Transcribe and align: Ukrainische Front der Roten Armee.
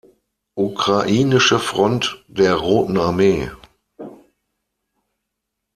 Ukrainische 0.55 1.59
Front 1.59 2.25
der 2.27 2.55
Roten 2.55 2.97
Armee. 2.97 3.51